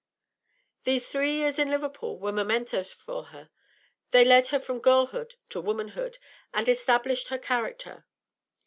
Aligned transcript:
These 0.83 1.07
three 1.07 1.33
years 1.35 1.59
in 1.59 1.69
Liverpool 1.69 2.17
were 2.17 2.31
momentous 2.31 2.91
for 2.91 3.25
her; 3.25 3.51
they 4.09 4.25
led 4.25 4.47
her 4.47 4.59
from 4.59 4.79
girlhood 4.79 5.35
to 5.49 5.61
womanhood, 5.61 6.17
and 6.55 6.67
established 6.67 7.27
her 7.27 7.37
character. 7.37 8.03